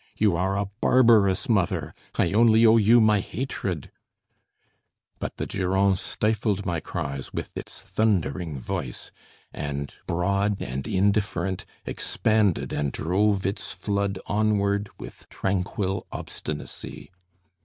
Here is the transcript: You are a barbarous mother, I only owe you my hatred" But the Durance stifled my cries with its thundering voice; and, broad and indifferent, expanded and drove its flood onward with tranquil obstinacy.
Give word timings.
You 0.17 0.35
are 0.35 0.57
a 0.57 0.65
barbarous 0.65 1.47
mother, 1.47 1.93
I 2.15 2.31
only 2.33 2.65
owe 2.65 2.77
you 2.77 2.99
my 2.99 3.19
hatred" 3.19 3.91
But 5.19 5.37
the 5.37 5.45
Durance 5.45 6.01
stifled 6.01 6.65
my 6.65 6.79
cries 6.79 7.31
with 7.31 7.55
its 7.55 7.83
thundering 7.83 8.57
voice; 8.57 9.11
and, 9.53 9.93
broad 10.07 10.59
and 10.59 10.87
indifferent, 10.87 11.65
expanded 11.85 12.73
and 12.73 12.91
drove 12.91 13.45
its 13.45 13.73
flood 13.73 14.17
onward 14.25 14.89
with 14.99 15.29
tranquil 15.29 16.07
obstinacy. 16.11 17.11